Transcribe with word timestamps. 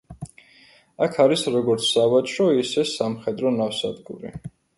აქ 1.07 1.19
არის 1.23 1.43
როგორც 1.55 1.85
სავაჭრო 1.89 2.49
ისე 2.63 2.87
სამხედრო 2.95 3.53
ნავსადგური. 3.61 4.35